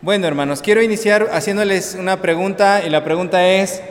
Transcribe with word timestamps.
Bueno, 0.00 0.28
hermanos, 0.28 0.62
quiero 0.62 0.80
iniciar 0.80 1.28
haciéndoles 1.32 1.96
una 1.98 2.22
pregunta 2.22 2.82
y 2.86 2.88
la 2.88 3.02
pregunta 3.02 3.44
es, 3.44 3.82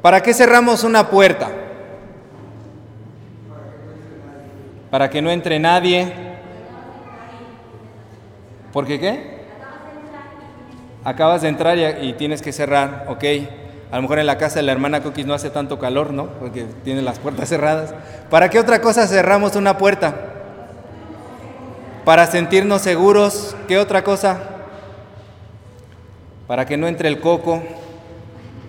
¿para 0.00 0.22
qué 0.22 0.32
cerramos 0.34 0.84
una 0.84 1.10
puerta? 1.10 1.50
Para 4.88 5.10
que 5.10 5.20
no 5.20 5.32
entre 5.32 5.58
nadie. 5.58 6.12
¿Por 8.72 8.86
qué 8.86 9.00
qué? 9.00 9.42
Acabas 11.02 11.42
de 11.42 11.48
entrar 11.48 11.76
y, 12.00 12.12
tienes 12.12 12.40
que 12.40 12.52
cerrar, 12.52 13.06
ok. 13.08 13.24
A 13.90 13.96
lo 13.96 14.02
mejor 14.02 14.20
en 14.20 14.26
la 14.26 14.38
casa 14.38 14.60
de 14.60 14.62
la 14.62 14.70
hermana 14.70 15.02
Cookies 15.02 15.26
no 15.26 15.34
hace 15.34 15.50
tanto 15.50 15.80
calor, 15.80 16.12
¿no? 16.12 16.26
Porque 16.38 16.66
tiene 16.84 17.02
las 17.02 17.18
puertas 17.18 17.48
cerradas. 17.48 17.92
¿Para 18.30 18.48
qué 18.48 18.60
otra 18.60 18.80
cosa 18.80 19.08
cerramos 19.08 19.56
una 19.56 19.76
puerta? 19.76 20.14
Para 22.04 22.26
sentirnos 22.28 22.82
seguros. 22.82 23.56
¿Qué 23.66 23.78
otra 23.78 24.04
cosa? 24.04 24.51
Para 26.52 26.66
que 26.66 26.76
no 26.76 26.86
entre 26.86 27.08
el 27.08 27.18
coco. 27.18 27.62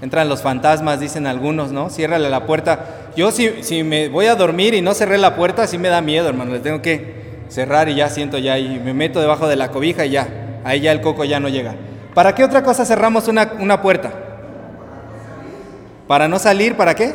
Entran 0.01 0.29
los 0.29 0.41
fantasmas, 0.41 1.01
dicen 1.01 1.27
algunos, 1.27 1.73
¿no? 1.73 1.89
Ciérrale 1.89 2.29
la 2.29 2.45
puerta. 2.45 3.09
Yo 3.17 3.29
si, 3.29 3.61
si 3.61 3.83
me 3.83 4.07
voy 4.07 4.27
a 4.27 4.35
dormir 4.35 4.73
y 4.73 4.79
no 4.79 4.93
cerré 4.93 5.17
la 5.17 5.35
puerta, 5.35 5.67
sí 5.67 5.77
me 5.77 5.89
da 5.89 5.99
miedo, 5.99 6.29
hermano. 6.29 6.53
Le 6.53 6.61
tengo 6.61 6.81
que 6.81 7.41
cerrar 7.49 7.89
y 7.89 7.95
ya 7.95 8.07
siento 8.07 8.37
ya 8.37 8.57
y 8.57 8.79
me 8.79 8.93
meto 8.93 9.19
debajo 9.19 9.49
de 9.49 9.57
la 9.57 9.67
cobija 9.67 10.05
y 10.05 10.11
ya. 10.11 10.61
Ahí 10.63 10.79
ya 10.79 10.93
el 10.93 11.01
coco 11.01 11.25
ya 11.25 11.41
no 11.41 11.49
llega. 11.49 11.75
¿Para 12.13 12.33
qué 12.33 12.45
otra 12.45 12.63
cosa 12.63 12.85
cerramos 12.85 13.27
una, 13.27 13.51
una 13.59 13.81
puerta? 13.81 14.13
Para 16.07 16.29
no 16.29 16.39
salir, 16.39 16.77
¿para 16.77 16.95
qué? 16.95 17.13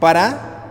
Para 0.00 0.64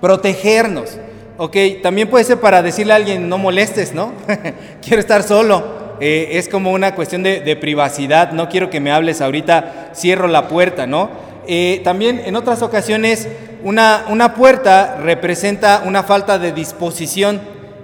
protegernos. 0.00 0.98
Ok, 1.36 1.56
también 1.84 2.10
puede 2.10 2.24
ser 2.24 2.40
para 2.40 2.62
decirle 2.62 2.94
a 2.94 2.96
alguien, 2.96 3.28
no 3.28 3.38
molestes, 3.38 3.94
¿no? 3.94 4.12
quiero 4.82 4.98
estar 4.98 5.22
solo. 5.22 5.77
Eh, 6.00 6.30
es 6.32 6.48
como 6.48 6.72
una 6.72 6.94
cuestión 6.94 7.22
de, 7.22 7.56
privacidad, 7.56 8.32
no 8.32 8.48
quiero 8.48 8.70
que 8.70 8.80
me 8.80 8.92
hables 8.92 9.20
ahorita, 9.20 9.90
cierro 9.94 10.28
la 10.28 10.48
puerta, 10.48 10.86
¿no? 10.86 11.10
Eh, 11.46 11.80
también 11.82 12.22
en 12.24 12.36
otras 12.36 12.62
ocasiones 12.62 13.28
una, 13.64 14.04
una 14.08 14.34
puerta 14.34 14.98
representa 15.02 15.82
una 15.84 16.02
falta 16.02 16.38
de 16.38 16.52
disposición 16.52 17.40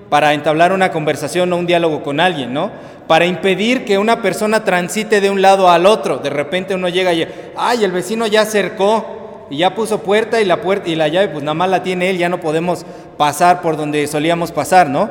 para 0.08 0.34
entablar 0.34 0.72
una 0.72 0.92
conversación 0.92 1.52
o 1.52 1.56
un 1.56 1.66
diálogo 1.66 2.02
con 2.02 2.20
alguien, 2.20 2.52
¿no? 2.54 2.70
Para 3.08 3.26
impedir 3.26 3.84
que 3.84 3.98
una 3.98 4.22
persona 4.22 4.64
transite 4.64 5.20
de 5.20 5.30
un 5.30 5.42
lado 5.42 5.68
al 5.68 5.86
otro. 5.86 6.18
De 6.18 6.30
repente 6.30 6.74
uno 6.74 6.88
llega 6.88 7.12
y, 7.12 7.26
ay, 7.56 7.84
el 7.84 7.90
vecino 7.90 8.26
ya 8.26 8.42
acercó 8.42 9.46
y 9.50 9.58
ya 9.58 9.74
puso 9.74 10.00
puerta 10.00 10.40
y 10.40 10.44
la 10.44 10.60
puerta 10.60 10.88
y 10.88 10.94
la 10.94 11.08
llave, 11.08 11.28
pues 11.28 11.42
nada 11.42 11.54
más 11.54 11.68
la 11.68 11.82
tiene 11.82 12.10
él, 12.10 12.18
ya 12.18 12.28
no 12.28 12.40
podemos 12.40 12.86
pasar 13.16 13.60
por 13.60 13.76
donde 13.76 14.06
solíamos 14.06 14.52
pasar, 14.52 14.88
¿no? 14.88 15.10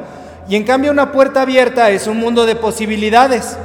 Y 0.49 0.55
en 0.55 0.63
cambio 0.63 0.91
una 0.91 1.11
puerta 1.11 1.41
abierta 1.41 1.89
es 1.91 2.07
un 2.07 2.17
mundo 2.17 2.45
de 2.45 2.55
posibilidades, 2.55 3.57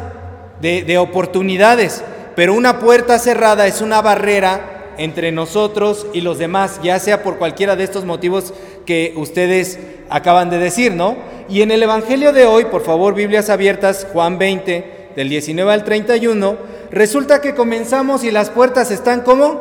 de, 0.60 0.82
de 0.82 0.98
oportunidades, 0.98 2.04
pero 2.36 2.54
una 2.54 2.78
puerta 2.78 3.18
cerrada 3.18 3.66
es 3.66 3.80
una 3.80 4.00
barrera 4.00 4.94
entre 4.96 5.32
nosotros 5.32 6.06
y 6.12 6.20
los 6.20 6.38
demás, 6.38 6.80
ya 6.82 6.98
sea 6.98 7.22
por 7.22 7.38
cualquiera 7.38 7.76
de 7.76 7.84
estos 7.84 8.04
motivos 8.04 8.52
que 8.84 9.14
ustedes 9.16 9.78
acaban 10.10 10.50
de 10.50 10.58
decir, 10.58 10.92
¿no? 10.92 11.16
Y 11.48 11.62
en 11.62 11.70
el 11.70 11.82
Evangelio 11.82 12.32
de 12.32 12.44
hoy, 12.44 12.66
por 12.66 12.82
favor, 12.82 13.14
Biblias 13.14 13.48
abiertas, 13.48 14.06
Juan 14.12 14.38
20, 14.38 15.10
del 15.16 15.28
19 15.28 15.72
al 15.72 15.84
31, 15.84 16.56
resulta 16.90 17.40
que 17.40 17.54
comenzamos 17.54 18.24
y 18.24 18.30
las 18.30 18.50
puertas 18.50 18.90
están 18.90 19.22
como 19.22 19.60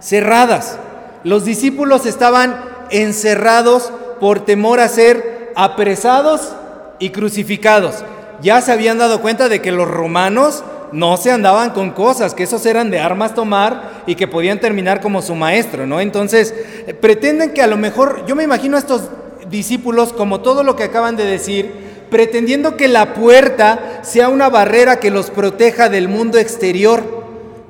cerradas. 0.00 0.78
Los 1.22 1.44
discípulos 1.44 2.04
estaban 2.04 2.60
encerrados 2.90 3.92
por 4.20 4.44
temor 4.44 4.80
a 4.80 4.88
ser 4.88 5.33
apresados 5.54 6.52
y 6.98 7.10
crucificados. 7.10 8.04
Ya 8.42 8.60
se 8.60 8.72
habían 8.72 8.98
dado 8.98 9.20
cuenta 9.20 9.48
de 9.48 9.62
que 9.62 9.72
los 9.72 9.88
romanos 9.88 10.64
no 10.92 11.16
se 11.16 11.32
andaban 11.32 11.70
con 11.70 11.90
cosas, 11.90 12.34
que 12.34 12.44
esos 12.44 12.64
eran 12.66 12.90
de 12.90 13.00
armas 13.00 13.34
tomar 13.34 14.02
y 14.06 14.14
que 14.14 14.28
podían 14.28 14.60
terminar 14.60 15.00
como 15.00 15.22
su 15.22 15.34
maestro, 15.34 15.86
¿no? 15.86 16.00
Entonces, 16.00 16.54
eh, 16.86 16.94
pretenden 16.94 17.52
que 17.52 17.62
a 17.62 17.66
lo 17.66 17.76
mejor, 17.76 18.24
yo 18.26 18.36
me 18.36 18.44
imagino 18.44 18.76
a 18.76 18.80
estos 18.80 19.02
discípulos 19.50 20.12
como 20.12 20.40
todo 20.40 20.62
lo 20.62 20.76
que 20.76 20.84
acaban 20.84 21.16
de 21.16 21.24
decir, 21.24 21.72
pretendiendo 22.10 22.76
que 22.76 22.86
la 22.86 23.14
puerta 23.14 24.00
sea 24.02 24.28
una 24.28 24.48
barrera 24.48 25.00
que 25.00 25.10
los 25.10 25.30
proteja 25.30 25.88
del 25.88 26.08
mundo 26.08 26.38
exterior, 26.38 27.02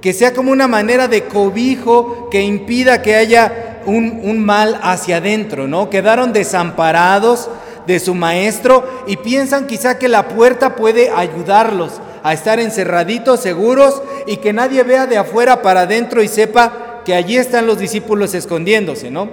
que 0.02 0.12
sea 0.12 0.34
como 0.34 0.52
una 0.52 0.68
manera 0.68 1.08
de 1.08 1.24
cobijo 1.24 2.28
que 2.30 2.42
impida 2.42 3.00
que 3.00 3.16
haya 3.16 3.80
un, 3.86 4.20
un 4.22 4.44
mal 4.44 4.78
hacia 4.82 5.16
adentro, 5.16 5.66
¿no? 5.66 5.88
Quedaron 5.88 6.34
desamparados 6.34 7.48
de 7.86 8.00
su 8.00 8.14
maestro 8.14 8.84
y 9.06 9.16
piensan 9.16 9.66
quizá 9.66 9.98
que 9.98 10.08
la 10.08 10.28
puerta 10.28 10.76
puede 10.76 11.10
ayudarlos 11.10 12.00
a 12.22 12.32
estar 12.32 12.58
encerraditos, 12.58 13.40
seguros 13.40 14.02
y 14.26 14.38
que 14.38 14.52
nadie 14.52 14.82
vea 14.82 15.06
de 15.06 15.18
afuera 15.18 15.62
para 15.62 15.82
adentro 15.82 16.22
y 16.22 16.28
sepa 16.28 17.02
que 17.04 17.14
allí 17.14 17.36
están 17.36 17.66
los 17.66 17.78
discípulos 17.78 18.34
escondiéndose, 18.34 19.10
¿no? 19.10 19.28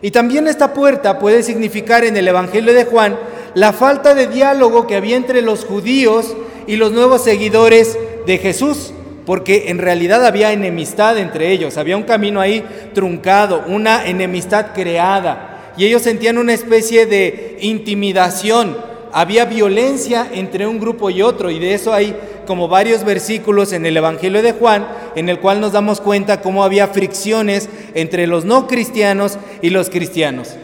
Y 0.00 0.10
también 0.10 0.48
esta 0.48 0.72
puerta 0.72 1.18
puede 1.18 1.42
significar 1.42 2.04
en 2.04 2.16
el 2.16 2.26
Evangelio 2.26 2.72
de 2.72 2.84
Juan 2.84 3.16
la 3.54 3.72
falta 3.72 4.14
de 4.14 4.26
diálogo 4.26 4.86
que 4.86 4.96
había 4.96 5.16
entre 5.16 5.42
los 5.42 5.64
judíos 5.64 6.34
y 6.66 6.76
los 6.76 6.92
nuevos 6.92 7.22
seguidores 7.22 7.98
de 8.26 8.38
Jesús, 8.38 8.92
porque 9.26 9.68
en 9.68 9.78
realidad 9.78 10.24
había 10.24 10.52
enemistad 10.52 11.18
entre 11.18 11.52
ellos, 11.52 11.76
había 11.76 11.96
un 11.96 12.02
camino 12.02 12.40
ahí 12.40 12.64
truncado, 12.94 13.62
una 13.66 14.06
enemistad 14.06 14.68
creada, 14.74 15.72
y 15.76 15.86
ellos 15.86 16.02
sentían 16.02 16.38
una 16.38 16.52
especie 16.52 17.06
de 17.06 17.51
intimidación 17.62 18.76
había 19.12 19.44
violencia 19.44 20.28
entre 20.32 20.66
un 20.66 20.80
grupo 20.80 21.10
y 21.10 21.22
otro, 21.22 21.50
y 21.50 21.58
de 21.58 21.74
eso 21.74 21.92
hay 21.92 22.16
como 22.46 22.68
varios 22.68 23.04
versículos 23.04 23.72
en 23.72 23.86
el 23.86 23.96
Evangelio 23.96 24.42
de 24.42 24.52
Juan, 24.52 24.86
en 25.14 25.28
el 25.28 25.38
cual 25.38 25.60
nos 25.60 25.72
damos 25.72 26.00
cuenta 26.00 26.40
cómo 26.40 26.64
había 26.64 26.88
fricciones 26.88 27.68
entre 27.94 28.26
los 28.26 28.44
no 28.44 28.66
cristianos 28.66 29.38
y 29.60 29.70
los 29.70 29.90
cristianos. 29.90 30.56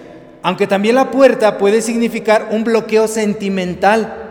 Aunque 0.42 0.66
también 0.66 0.94
la 0.94 1.10
puerta 1.10 1.58
puede 1.58 1.82
significar 1.82 2.48
un 2.50 2.64
bloqueo 2.64 3.06
sentimental 3.06 4.28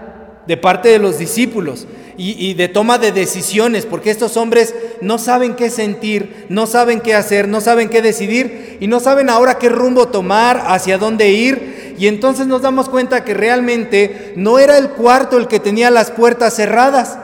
de 0.48 0.58
parte 0.58 0.90
de 0.90 1.00
los 1.00 1.20
discípulos 1.20 1.88
y, 2.20 2.56
de 2.56 2.68
toma 2.68 2.98
de 2.98 3.12
decisiones, 3.12 3.86
porque 3.86 4.10
estos 4.10 4.38
hombres 4.38 4.74
no 5.02 5.20
saben 5.20 5.56
qué 5.56 5.70
sentir, 5.70 6.48
no 6.50 6.66
saben 6.66 7.00
qué 7.00 7.14
hacer, 7.14 7.48
no 7.48 7.62
saben 7.62 7.90
qué 7.90 8.02
decidir 8.02 8.78
y 8.80 8.88
no 8.88 9.00
saben 9.00 9.30
ahora 9.30 9.60
qué 9.60 9.70
rumbo 9.70 10.08
tomar, 10.08 10.64
hacia 10.66 10.98
dónde 10.98 11.30
ir. 11.30 11.77
Y 11.98 12.08
entonces 12.08 12.48
nos 12.48 12.62
damos 12.62 12.90
cuenta 12.90 13.24
que 13.24 13.34
realmente 13.34 14.34
no 14.36 14.60
era 14.60 14.78
el 14.78 14.90
cuarto 14.90 15.38
el 15.38 15.48
que 15.48 15.60
tenía 15.60 15.90
las 15.90 16.12
puertas 16.12 16.56
cerradas, 16.56 17.18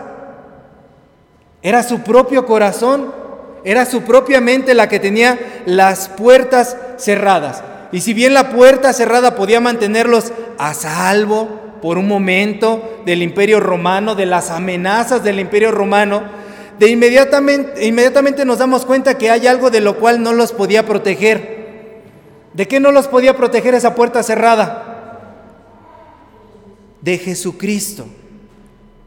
era 1.62 1.84
su 1.84 2.00
propio 2.02 2.46
corazón, 2.46 3.14
era 3.64 3.86
su 3.86 4.02
propia 4.02 4.42
mente 4.42 4.74
la 4.74 4.90
que 4.90 5.00
tenía 5.00 5.40
las 5.66 6.10
puertas 6.10 6.76
cerradas. 6.98 7.64
Y 7.92 8.02
si 8.02 8.14
bien 8.14 8.34
la 8.34 8.50
puerta 8.50 8.92
cerrada 8.92 9.36
podía 9.36 9.62
mantenerlos 9.62 10.34
a 10.58 10.74
salvo, 10.74 11.64
por 11.84 11.98
un 11.98 12.08
momento 12.08 13.02
del 13.06 13.22
imperio 13.22 13.60
romano, 13.60 14.16
de 14.16 14.26
las 14.26 14.52
amenazas 14.52 15.22
del 15.22 15.42
imperio 15.42 15.70
romano, 15.70 16.24
de 16.80 16.88
inmediatamente, 16.88 17.86
inmediatamente 17.86 18.46
nos 18.46 18.60
damos 18.60 18.86
cuenta 18.86 19.18
que 19.18 19.30
hay 19.30 19.48
algo 19.48 19.70
de 19.70 19.82
lo 19.82 19.98
cual 19.98 20.24
no 20.24 20.32
los 20.32 20.54
podía 20.54 20.86
proteger. 20.86 21.63
¿De 22.54 22.68
qué 22.68 22.80
no 22.80 22.92
los 22.92 23.08
podía 23.08 23.36
proteger 23.36 23.74
esa 23.74 23.96
puerta 23.96 24.22
cerrada? 24.24 24.90
De 27.02 27.18
Jesucristo, 27.18 28.06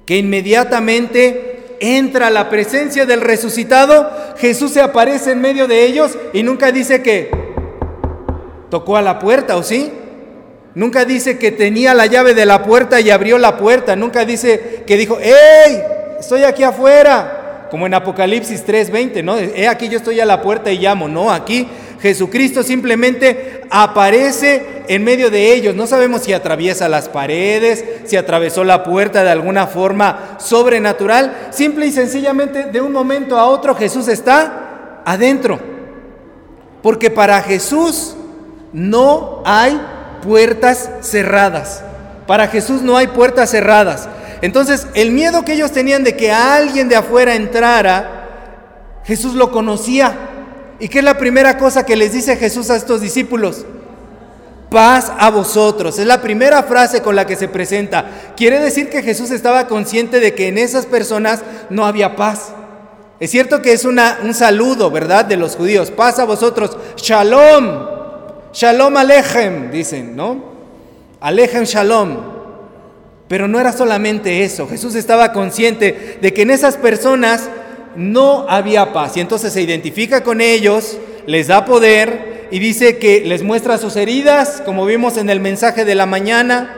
que 0.04 0.18
inmediatamente 0.18 1.76
entra 1.80 2.26
a 2.26 2.30
la 2.30 2.50
presencia 2.50 3.06
del 3.06 3.20
resucitado, 3.20 4.10
Jesús 4.38 4.72
se 4.72 4.80
aparece 4.80 5.32
en 5.32 5.40
medio 5.40 5.66
de 5.66 5.84
ellos 5.84 6.18
y 6.32 6.42
nunca 6.42 6.72
dice 6.72 7.02
que 7.02 7.30
tocó 8.70 8.96
a 8.96 9.02
la 9.02 9.18
puerta, 9.18 9.56
¿o 9.56 9.62
sí? 9.62 9.92
Nunca 10.74 11.06
dice 11.06 11.38
que 11.38 11.52
tenía 11.52 11.94
la 11.94 12.04
llave 12.04 12.34
de 12.34 12.44
la 12.44 12.62
puerta 12.62 13.00
y 13.00 13.10
abrió 13.10 13.38
la 13.38 13.56
puerta. 13.56 13.96
Nunca 13.96 14.26
dice 14.26 14.84
que 14.86 14.98
dijo, 14.98 15.18
¡Ey! 15.18 15.80
Estoy 16.20 16.44
aquí 16.44 16.62
afuera. 16.62 17.68
Como 17.70 17.86
en 17.86 17.94
Apocalipsis 17.94 18.64
3:20, 18.64 19.24
¿no? 19.24 19.38
He 19.38 19.66
aquí 19.66 19.88
yo 19.88 19.96
estoy 19.96 20.20
a 20.20 20.26
la 20.26 20.42
puerta 20.42 20.70
y 20.70 20.78
llamo. 20.78 21.08
No, 21.08 21.32
aquí 21.32 21.66
Jesucristo 22.00 22.62
simplemente 22.62 23.62
aparece 23.70 24.84
en 24.88 25.04
medio 25.04 25.30
de 25.30 25.54
ellos. 25.54 25.74
No 25.74 25.86
sabemos 25.86 26.22
si 26.22 26.32
atraviesa 26.32 26.88
las 26.88 27.08
paredes, 27.08 27.84
si 28.04 28.16
atravesó 28.16 28.64
la 28.64 28.84
puerta 28.84 29.24
de 29.24 29.30
alguna 29.30 29.66
forma 29.66 30.36
sobrenatural. 30.38 31.48
Simple 31.50 31.86
y 31.86 31.92
sencillamente 31.92 32.64
de 32.64 32.80
un 32.80 32.92
momento 32.92 33.38
a 33.38 33.46
otro 33.46 33.74
Jesús 33.74 34.08
está 34.08 35.02
adentro. 35.04 35.58
Porque 36.82 37.10
para 37.10 37.42
Jesús 37.42 38.16
no 38.72 39.42
hay 39.44 39.80
puertas 40.22 40.90
cerradas. 41.00 41.82
Para 42.26 42.48
Jesús 42.48 42.82
no 42.82 42.96
hay 42.96 43.06
puertas 43.08 43.50
cerradas. 43.50 44.08
Entonces, 44.42 44.86
el 44.94 45.12
miedo 45.12 45.44
que 45.44 45.54
ellos 45.54 45.72
tenían 45.72 46.04
de 46.04 46.16
que 46.16 46.30
alguien 46.30 46.88
de 46.88 46.96
afuera 46.96 47.34
entrara, 47.34 49.00
Jesús 49.04 49.34
lo 49.34 49.50
conocía. 49.50 50.25
¿Y 50.78 50.88
qué 50.88 50.98
es 50.98 51.04
la 51.04 51.18
primera 51.18 51.58
cosa 51.58 51.86
que 51.86 51.96
les 51.96 52.12
dice 52.12 52.36
Jesús 52.36 52.70
a 52.70 52.76
estos 52.76 53.00
discípulos? 53.00 53.64
paz 54.70 55.12
a 55.18 55.30
vosotros. 55.30 55.98
Es 55.98 56.06
la 56.06 56.20
primera 56.20 56.62
frase 56.62 57.00
con 57.00 57.16
la 57.16 57.26
que 57.26 57.36
se 57.36 57.48
presenta. 57.48 58.32
Quiere 58.36 58.58
decir 58.60 58.88
que 58.88 59.02
Jesús 59.02 59.30
estaba 59.30 59.66
consciente 59.68 60.20
de 60.20 60.34
que 60.34 60.48
en 60.48 60.58
esas 60.58 60.86
personas 60.86 61.42
no 61.70 61.86
había 61.86 62.16
paz. 62.16 62.52
Es 63.18 63.30
cierto 63.30 63.62
que 63.62 63.72
es 63.72 63.84
una, 63.84 64.18
un 64.22 64.34
saludo, 64.34 64.90
¿verdad?, 64.90 65.24
de 65.24 65.36
los 65.36 65.56
judíos. 65.56 65.90
Paz 65.90 66.18
a 66.18 66.24
vosotros. 66.24 66.76
Shalom. 66.96 67.86
Shalom 68.52 68.96
Alechem, 68.96 69.70
dicen, 69.70 70.14
¿no? 70.16 70.44
Alechem 71.20 71.64
Shalom. 71.64 72.36
Pero 73.28 73.48
no 73.48 73.58
era 73.58 73.72
solamente 73.72 74.44
eso. 74.44 74.68
Jesús 74.68 74.94
estaba 74.94 75.32
consciente 75.32 76.18
de 76.20 76.34
que 76.34 76.42
en 76.42 76.50
esas 76.50 76.76
personas 76.76 77.48
no 77.96 78.46
había 78.48 78.92
paz. 78.92 79.16
Y 79.16 79.20
entonces 79.20 79.52
se 79.52 79.62
identifica 79.62 80.22
con 80.22 80.40
ellos, 80.40 80.98
les 81.26 81.48
da 81.48 81.64
poder 81.64 82.48
y 82.50 82.58
dice 82.58 82.98
que 82.98 83.22
les 83.22 83.42
muestra 83.42 83.78
sus 83.78 83.96
heridas, 83.96 84.62
como 84.64 84.86
vimos 84.86 85.16
en 85.16 85.30
el 85.30 85.40
mensaje 85.40 85.84
de 85.84 85.94
la 85.94 86.06
mañana. 86.06 86.74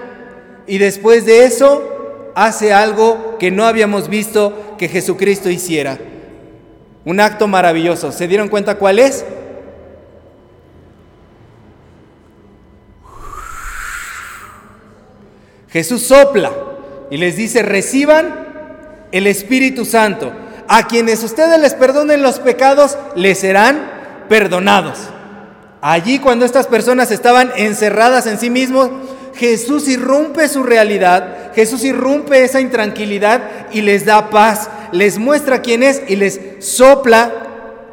Y 0.67 0.79
después 0.79 1.27
de 1.27 1.45
eso 1.45 2.33
hace 2.35 2.73
algo 2.73 3.37
que 3.39 3.51
no 3.51 3.65
habíamos 3.65 4.09
visto 4.09 4.77
que 4.79 4.89
Jesucristo 4.89 5.51
hiciera. 5.51 5.99
Un 7.05 7.21
acto 7.21 7.49
maravilloso. 7.49 8.13
¿Se 8.13 8.29
dieron 8.29 8.49
cuenta 8.49 8.77
cuál 8.77 8.99
es? 8.99 9.25
Jesús 15.71 16.03
sopla 16.03 16.53
y 17.11 17.17
les 17.19 17.37
dice, 17.37 17.63
reciban 17.63 18.49
el 19.13 19.27
Espíritu 19.27 19.85
Santo. 19.85 20.33
A 20.69 20.87
quienes 20.87 21.25
ustedes 21.25 21.59
les 21.59 21.75
perdonen 21.75 22.23
los 22.23 22.39
pecados, 22.39 22.99
les 23.15 23.39
serán 23.41 23.91
perdonados. 24.29 24.99
Allí 25.81 26.19
cuando 26.19 26.45
estas 26.45 26.67
personas 26.67 27.11
estaban 27.11 27.53
encerradas 27.57 28.27
en 28.27 28.39
sí 28.39 28.51
mismos, 28.51 28.91
Jesús 29.35 29.89
irrumpe 29.89 30.49
su 30.49 30.63
realidad, 30.63 31.53
Jesús 31.55 31.85
irrumpe 31.85 32.43
esa 32.43 32.61
intranquilidad 32.61 33.43
y 33.73 33.81
les 33.81 34.05
da 34.05 34.31
paz, 34.31 34.69
les 34.93 35.19
muestra 35.19 35.63
quién 35.63 35.83
es 35.83 36.03
y 36.09 36.17
les 36.17 36.41
sopla 36.59 37.33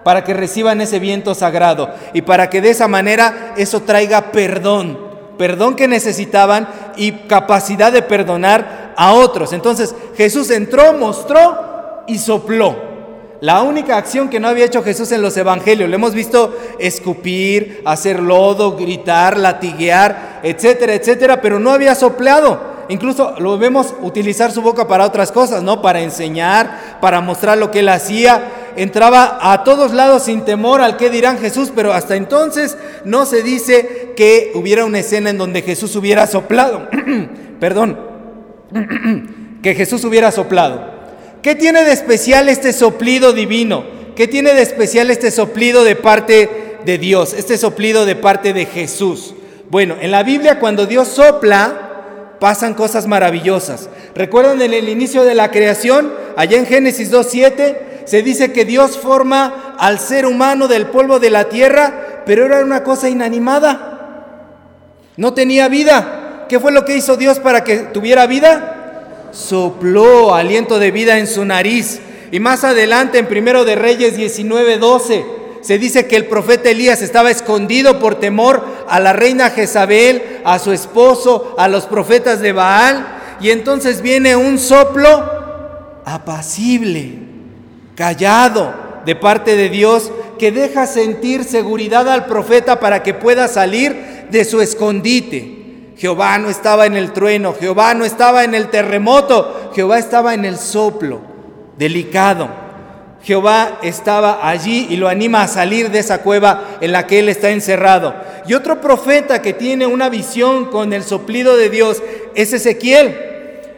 para 0.04 0.24
que 0.24 0.34
reciban 0.34 0.82
ese 0.82 1.00
viento 1.00 1.34
sagrado 1.34 1.94
y 2.14 2.24
para 2.24 2.50
que 2.50 2.62
de 2.62 2.72
esa 2.72 2.88
manera 2.88 3.54
eso 3.58 3.84
traiga 3.84 4.32
perdón, 4.32 5.00
perdón 5.38 5.76
que 5.76 5.88
necesitaban 5.88 6.68
y 6.98 7.12
capacidad 7.28 7.92
de 7.92 8.02
perdonar 8.02 8.94
a 8.98 9.14
otros. 9.14 9.54
Entonces 9.54 9.96
Jesús 10.18 10.50
entró, 10.50 10.94
mostró 10.94 11.65
y 12.08 12.18
sopló. 12.18 12.96
La 13.42 13.62
única 13.62 13.98
acción 13.98 14.30
que 14.30 14.40
no 14.40 14.48
había 14.48 14.66
hecho 14.66 14.82
Jesús 14.82 15.12
en 15.12 15.22
los 15.22 15.36
evangelios, 15.38 15.90
lo 15.90 15.96
hemos 15.96 16.14
visto 16.14 16.58
escupir, 16.80 17.82
hacer 17.86 18.20
lodo, 18.20 18.76
gritar, 18.76 19.38
latiguear, 19.38 20.40
etcétera, 20.42 20.94
etcétera, 20.94 21.42
pero 21.42 21.60
no 21.60 21.72
había 21.72 21.96
soplado. 21.96 22.76
Incluso 22.88 23.36
lo 23.40 23.58
vemos 23.58 23.94
utilizar 24.02 24.52
su 24.52 24.62
boca 24.62 24.88
para 24.88 25.06
otras 25.06 25.32
cosas, 25.32 25.64
¿no? 25.64 25.82
Para 25.82 26.02
enseñar, 26.02 26.98
para 27.02 27.20
mostrar 27.20 27.58
lo 27.58 27.72
que 27.72 27.80
él 27.80 27.90
hacía. 27.90 28.44
Entraba 28.78 29.40
a 29.42 29.64
todos 29.64 29.94
lados 29.94 30.24
sin 30.24 30.42
temor 30.42 30.82
al 30.82 30.96
que 30.98 31.10
dirán 31.10 31.38
Jesús, 31.38 31.72
pero 31.76 31.94
hasta 31.94 32.16
entonces 32.16 32.78
no 33.04 33.26
se 33.26 33.44
dice 33.44 34.14
que 34.16 34.52
hubiera 34.56 34.86
una 34.86 35.00
escena 35.00 35.30
en 35.30 35.38
donde 35.38 35.62
Jesús 35.62 35.96
hubiera 35.96 36.26
soplado. 36.28 36.88
Perdón, 37.60 38.00
que 39.62 39.76
Jesús 39.76 40.04
hubiera 40.04 40.32
soplado. 40.32 40.95
¿Qué 41.46 41.54
tiene 41.54 41.84
de 41.84 41.92
especial 41.92 42.50
este 42.50 42.74
soplido 42.74 43.32
divino? 43.32 43.84
¿Qué 44.16 44.28
tiene 44.28 44.56
de 44.56 44.64
especial 44.64 45.12
este 45.12 45.30
soplido 45.30 45.84
de 45.84 45.96
parte 45.96 46.80
de 46.84 46.98
Dios? 46.98 47.36
Este 47.36 47.60
soplido 47.60 48.08
de 48.08 48.16
parte 48.16 48.52
de 48.52 48.66
Jesús. 48.66 49.36
Bueno, 49.70 49.96
en 50.02 50.10
la 50.10 50.24
Biblia 50.24 50.60
cuando 50.60 50.88
Dios 50.88 51.08
sopla, 51.08 52.38
pasan 52.40 52.74
cosas 52.74 53.06
maravillosas. 53.06 53.90
¿Recuerdan 54.16 54.60
en 54.60 54.74
el 54.74 54.90
inicio 54.90 55.24
de 55.24 55.36
la 55.36 55.52
creación? 55.52 56.12
Allá 56.36 56.58
en 56.58 56.66
Génesis 56.66 57.12
2.7 57.12 57.78
se 58.06 58.24
dice 58.24 58.52
que 58.52 58.66
Dios 58.66 58.98
forma 58.98 59.76
al 59.78 60.00
ser 60.00 60.26
humano 60.26 60.68
del 60.68 60.88
polvo 60.88 61.20
de 61.20 61.30
la 61.30 61.48
tierra, 61.48 62.24
pero 62.26 62.48
era 62.48 62.66
una 62.66 62.82
cosa 62.82 63.08
inanimada. 63.08 64.32
No 65.16 65.36
tenía 65.36 65.68
vida. 65.68 66.48
¿Qué 66.50 66.60
fue 66.60 66.72
lo 66.72 66.86
que 66.86 66.98
hizo 66.98 67.18
Dios 67.18 67.38
para 67.38 67.64
que 67.64 67.78
tuviera 67.78 68.26
vida? 68.26 68.75
Sopló 69.36 70.34
aliento 70.34 70.80
de 70.80 70.92
vida 70.92 71.20
en 71.20 71.28
su 71.28 71.46
nariz. 71.46 72.00
Y 72.32 72.40
más 72.40 72.64
adelante 72.64 73.20
en 73.20 73.28
Primero 73.28 73.66
de 73.66 73.76
Reyes 73.76 74.18
19:12 74.18 75.26
se 75.62 75.78
dice 75.78 76.08
que 76.08 76.16
el 76.16 76.26
profeta 76.26 76.70
Elías 76.70 77.02
estaba 77.02 77.32
escondido 77.32 78.00
por 78.00 78.16
temor 78.16 78.64
a 78.88 79.00
la 79.00 79.14
reina 79.14 79.50
Jezabel, 79.50 80.42
a 80.44 80.60
su 80.60 80.72
esposo, 80.72 81.56
a 81.58 81.68
los 81.68 81.86
profetas 81.86 82.40
de 82.40 82.52
Baal. 82.52 83.06
Y 83.42 83.50
entonces 83.50 84.02
viene 84.02 84.36
un 84.36 84.58
soplo 84.58 86.02
apacible, 86.06 87.16
callado 87.96 88.74
de 89.06 89.16
parte 89.16 89.56
de 89.56 89.70
Dios 89.70 90.12
que 90.40 90.52
deja 90.52 90.88
sentir 90.88 91.44
seguridad 91.44 92.08
al 92.10 92.26
profeta 92.26 92.80
para 92.80 93.04
que 93.04 93.14
pueda 93.14 93.48
salir 93.48 94.28
de 94.30 94.46
su 94.46 94.62
escondite. 94.62 95.65
Jehová 95.98 96.38
no 96.38 96.50
estaba 96.50 96.86
en 96.86 96.98
el 96.98 97.14
trueno, 97.14 97.56
Jehová 97.58 97.94
no 97.94 98.06
estaba 98.06 98.44
en 98.44 98.54
el 98.54 98.70
terremoto, 98.70 99.72
Jehová 99.74 99.98
estaba 99.98 100.34
en 100.34 100.46
el 100.46 100.58
soplo 100.58 101.22
delicado. 101.78 102.66
Jehová 103.24 103.80
estaba 103.82 104.48
allí 104.48 104.86
y 104.92 104.98
lo 104.98 105.08
anima 105.08 105.42
a 105.42 105.48
salir 105.48 105.90
de 105.90 105.98
esa 105.98 106.22
cueva 106.22 106.78
en 106.80 106.92
la 106.92 107.08
que 107.08 107.20
él 107.20 107.30
está 107.30 107.50
encerrado. 107.50 108.14
Y 108.48 108.54
otro 108.54 108.80
profeta 108.80 109.42
que 109.42 109.54
tiene 109.54 109.88
una 109.88 110.10
visión 110.10 110.66
con 110.66 110.94
el 110.94 111.04
soplido 111.04 111.58
de 111.58 111.72
Dios 111.72 112.04
es 112.36 112.54
Ezequiel. 112.54 113.25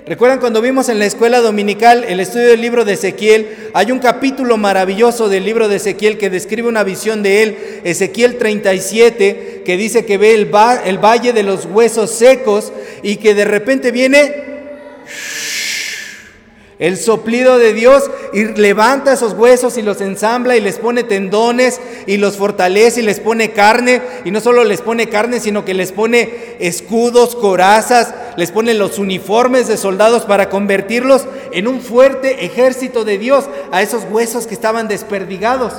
¿Recuerdan 0.07 0.39
cuando 0.39 0.61
vimos 0.61 0.87
en 0.87 0.99
la 0.99 1.05
escuela 1.05 1.41
dominical 1.41 2.05
el 2.07 2.21
estudio 2.21 2.47
del 2.47 2.61
libro 2.61 2.85
de 2.85 2.93
Ezequiel? 2.93 3.69
Hay 3.73 3.91
un 3.91 3.99
capítulo 3.99 4.55
maravilloso 4.55 5.27
del 5.27 5.43
libro 5.43 5.67
de 5.67 5.75
Ezequiel 5.75 6.17
que 6.17 6.29
describe 6.29 6.69
una 6.69 6.85
visión 6.85 7.21
de 7.23 7.43
él, 7.43 7.57
Ezequiel 7.83 8.37
37, 8.37 9.63
que 9.65 9.75
dice 9.75 10.05
que 10.05 10.17
ve 10.17 10.33
el, 10.33 10.49
el 10.85 10.97
valle 10.97 11.33
de 11.33 11.43
los 11.43 11.65
huesos 11.65 12.11
secos 12.11 12.71
y 13.03 13.17
que 13.17 13.33
de 13.33 13.43
repente 13.43 13.91
viene 13.91 14.33
el 16.79 16.97
soplido 16.97 17.57
de 17.57 17.73
Dios 17.73 18.03
y 18.33 18.43
levanta 18.43 19.13
esos 19.13 19.33
huesos 19.33 19.79
y 19.79 19.81
los 19.81 19.99
ensambla 19.99 20.55
y 20.55 20.61
les 20.61 20.77
pone 20.77 21.03
tendones 21.03 21.81
y 22.05 22.17
los 22.17 22.37
fortalece 22.37 23.01
y 23.01 23.03
les 23.03 23.19
pone 23.19 23.51
carne. 23.51 24.01
Y 24.25 24.31
no 24.31 24.41
solo 24.41 24.63
les 24.63 24.81
pone 24.81 25.09
carne, 25.09 25.39
sino 25.39 25.65
que 25.65 25.73
les 25.73 25.91
pone 25.91 26.55
escudos, 26.59 27.35
corazas, 27.35 28.13
les 28.35 28.51
pone 28.51 28.75
los 28.75 28.99
uniformes 28.99 29.67
de 29.67 29.75
soldados 29.75 30.25
para 30.25 30.49
convertirlos 30.49 31.25
en 31.51 31.67
un 31.67 31.81
fuerte 31.81 32.45
ejército 32.45 33.03
de 33.03 33.17
Dios 33.17 33.45
a 33.71 33.81
esos 33.81 34.03
huesos 34.11 34.45
que 34.45 34.53
estaban 34.53 34.87
desperdigados. 34.87 35.73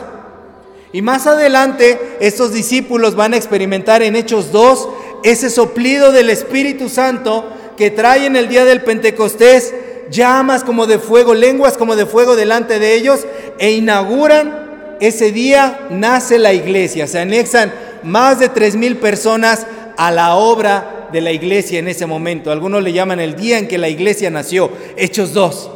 Y 0.92 1.02
más 1.02 1.28
adelante 1.28 2.16
estos 2.18 2.52
discípulos 2.52 3.14
van 3.14 3.34
a 3.34 3.36
experimentar 3.36 4.02
en 4.02 4.16
Hechos 4.16 4.50
2 4.50 4.88
ese 5.22 5.48
soplido 5.50 6.10
del 6.10 6.30
Espíritu 6.30 6.88
Santo 6.88 7.52
que 7.76 7.92
trae 7.92 8.26
en 8.26 8.34
el 8.34 8.48
día 8.48 8.64
del 8.64 8.82
Pentecostés 8.82 9.72
llamas 10.10 10.64
como 10.64 10.86
de 10.86 10.98
fuego, 10.98 11.34
lenguas 11.34 11.76
como 11.76 11.96
de 11.96 12.06
fuego 12.06 12.36
delante 12.36 12.78
de 12.78 12.94
ellos 12.94 13.26
e 13.58 13.72
inauguran 13.72 14.68
ese 15.00 15.32
día, 15.32 15.86
nace 15.90 16.38
la 16.38 16.52
iglesia. 16.52 17.06
Se 17.06 17.18
anexan 17.20 17.72
más 18.02 18.38
de 18.38 18.48
tres 18.48 18.74
mil 18.76 18.96
personas 18.96 19.66
a 19.96 20.10
la 20.10 20.34
obra 20.34 21.08
de 21.12 21.20
la 21.20 21.32
iglesia 21.32 21.78
en 21.78 21.88
ese 21.88 22.06
momento. 22.06 22.50
Algunos 22.50 22.82
le 22.82 22.92
llaman 22.92 23.20
el 23.20 23.36
día 23.36 23.58
en 23.58 23.68
que 23.68 23.78
la 23.78 23.88
iglesia 23.88 24.30
nació, 24.30 24.70
Hechos 24.96 25.32
2. 25.32 25.70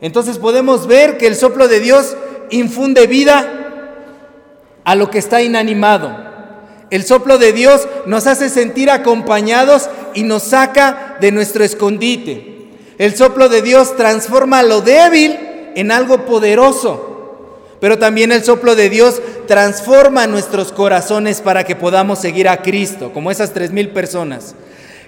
Entonces 0.00 0.38
podemos 0.38 0.86
ver 0.86 1.18
que 1.18 1.26
el 1.26 1.36
soplo 1.36 1.68
de 1.68 1.80
Dios 1.80 2.16
infunde 2.50 3.06
vida 3.06 3.54
a 4.84 4.94
lo 4.94 5.10
que 5.10 5.18
está 5.18 5.42
inanimado. 5.42 6.28
El 6.90 7.04
soplo 7.04 7.38
de 7.38 7.52
Dios 7.52 7.86
nos 8.06 8.26
hace 8.26 8.48
sentir 8.48 8.90
acompañados 8.90 9.90
y 10.14 10.22
nos 10.22 10.44
saca 10.44 11.16
de 11.20 11.32
nuestro 11.32 11.64
escondite. 11.64 12.57
El 12.98 13.16
soplo 13.16 13.48
de 13.48 13.62
Dios 13.62 13.96
transforma 13.96 14.62
lo 14.62 14.80
débil 14.80 15.38
en 15.74 15.92
algo 15.92 16.26
poderoso. 16.26 17.14
Pero 17.80 17.96
también 17.98 18.32
el 18.32 18.42
soplo 18.42 18.74
de 18.74 18.90
Dios 18.90 19.22
transforma 19.46 20.26
nuestros 20.26 20.72
corazones 20.72 21.40
para 21.40 21.62
que 21.62 21.76
podamos 21.76 22.18
seguir 22.18 22.48
a 22.48 22.60
Cristo, 22.60 23.12
como 23.12 23.30
esas 23.30 23.52
tres 23.52 23.70
mil 23.70 23.90
personas. 23.90 24.56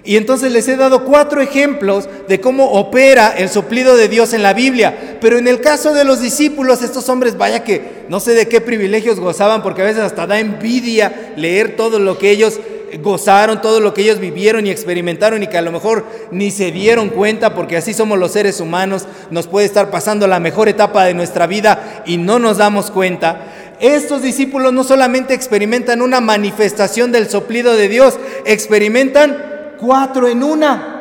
Y 0.03 0.15
entonces 0.15 0.51
les 0.51 0.67
he 0.67 0.77
dado 0.77 1.05
cuatro 1.05 1.41
ejemplos 1.41 2.09
de 2.27 2.41
cómo 2.41 2.71
opera 2.71 3.35
el 3.37 3.49
soplido 3.49 3.95
de 3.95 4.07
Dios 4.07 4.33
en 4.33 4.41
la 4.41 4.53
Biblia. 4.53 5.17
Pero 5.21 5.37
en 5.37 5.47
el 5.47 5.61
caso 5.61 5.93
de 5.93 6.05
los 6.05 6.21
discípulos, 6.21 6.81
estos 6.81 7.07
hombres, 7.09 7.37
vaya 7.37 7.63
que 7.63 8.05
no 8.09 8.19
sé 8.19 8.33
de 8.33 8.47
qué 8.47 8.61
privilegios 8.61 9.19
gozaban, 9.19 9.61
porque 9.61 9.83
a 9.83 9.85
veces 9.85 10.01
hasta 10.01 10.25
da 10.25 10.39
envidia 10.39 11.33
leer 11.35 11.75
todo 11.75 11.99
lo 11.99 12.17
que 12.17 12.31
ellos 12.31 12.59
gozaron 12.99 13.61
todo 13.61 13.79
lo 13.79 13.93
que 13.93 14.01
ellos 14.01 14.19
vivieron 14.19 14.67
y 14.67 14.69
experimentaron 14.69 15.43
y 15.43 15.47
que 15.47 15.57
a 15.57 15.61
lo 15.61 15.71
mejor 15.71 16.05
ni 16.31 16.51
se 16.51 16.71
dieron 16.71 17.09
cuenta 17.09 17.53
porque 17.53 17.77
así 17.77 17.93
somos 17.93 18.17
los 18.19 18.31
seres 18.31 18.59
humanos, 18.59 19.07
nos 19.29 19.47
puede 19.47 19.65
estar 19.65 19.89
pasando 19.89 20.27
la 20.27 20.39
mejor 20.39 20.69
etapa 20.69 21.05
de 21.05 21.13
nuestra 21.13 21.47
vida 21.47 22.03
y 22.05 22.17
no 22.17 22.39
nos 22.39 22.57
damos 22.57 22.91
cuenta. 22.91 23.77
Estos 23.79 24.21
discípulos 24.21 24.73
no 24.73 24.83
solamente 24.83 25.33
experimentan 25.33 26.01
una 26.01 26.21
manifestación 26.21 27.11
del 27.11 27.29
soplido 27.29 27.75
de 27.75 27.87
Dios, 27.87 28.19
experimentan 28.45 29.75
cuatro 29.79 30.27
en 30.27 30.43
una. 30.43 30.97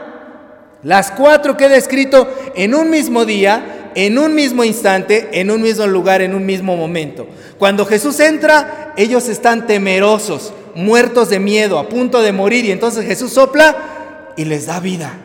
Las 0.82 1.10
cuatro 1.10 1.58
queda 1.58 1.76
escrito 1.76 2.32
en 2.54 2.74
un 2.74 2.88
mismo 2.88 3.26
día, 3.26 3.90
en 3.94 4.18
un 4.18 4.34
mismo 4.34 4.64
instante, 4.64 5.28
en 5.32 5.50
un 5.50 5.60
mismo 5.60 5.86
lugar, 5.86 6.22
en 6.22 6.34
un 6.34 6.46
mismo 6.46 6.74
momento. 6.76 7.26
Cuando 7.58 7.84
Jesús 7.84 8.18
entra, 8.20 8.94
ellos 8.96 9.28
están 9.28 9.66
temerosos, 9.66 10.54
muertos 10.74 11.28
de 11.28 11.38
miedo, 11.38 11.78
a 11.78 11.88
punto 11.88 12.22
de 12.22 12.32
morir, 12.32 12.64
y 12.64 12.70
entonces 12.70 13.04
Jesús 13.04 13.32
sopla 13.32 14.32
y 14.36 14.44
les 14.44 14.66
da 14.66 14.80
vida. 14.80 15.18